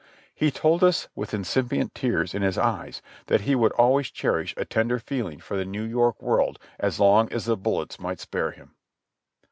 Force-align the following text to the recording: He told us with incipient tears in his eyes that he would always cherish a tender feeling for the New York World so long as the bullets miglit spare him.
He 0.33 0.49
told 0.49 0.83
us 0.83 1.09
with 1.13 1.31
incipient 1.31 1.93
tears 1.93 2.33
in 2.33 2.41
his 2.41 2.57
eyes 2.57 3.03
that 3.27 3.41
he 3.41 3.53
would 3.53 3.71
always 3.73 4.09
cherish 4.09 4.51
a 4.57 4.65
tender 4.65 4.97
feeling 4.97 5.39
for 5.39 5.55
the 5.55 5.63
New 5.63 5.83
York 5.83 6.19
World 6.23 6.57
so 6.89 7.05
long 7.05 7.31
as 7.31 7.45
the 7.45 7.55
bullets 7.55 7.97
miglit 7.97 8.17
spare 8.19 8.49
him. 8.49 8.73